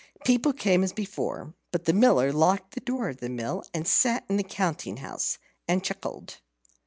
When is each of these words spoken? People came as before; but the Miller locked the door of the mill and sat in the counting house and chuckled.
People 0.25 0.51
came 0.51 0.83
as 0.83 0.93
before; 0.93 1.53
but 1.71 1.85
the 1.85 1.93
Miller 1.93 2.33
locked 2.33 2.73
the 2.73 2.79
door 2.79 3.09
of 3.09 3.17
the 3.17 3.29
mill 3.29 3.63
and 3.71 3.87
sat 3.87 4.25
in 4.29 4.37
the 4.37 4.43
counting 4.43 4.97
house 4.97 5.37
and 5.67 5.83
chuckled. 5.83 6.37